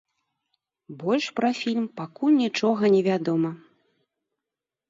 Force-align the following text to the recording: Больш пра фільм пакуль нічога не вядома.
Больш 1.03 1.27
пра 1.39 1.51
фільм 1.61 1.85
пакуль 1.99 2.39
нічога 2.45 2.91
не 2.97 3.01
вядома. 3.09 3.53